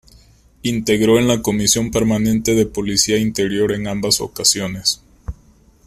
Integró 0.63 1.19
en 1.19 1.27
la 1.27 1.43
Comisión 1.43 1.91
permanente 1.91 2.55
de 2.55 2.65
Policía 2.65 3.19
Interior 3.19 3.71
en 3.71 3.87
ambas 3.87 4.19
ocasiones. 4.19 5.03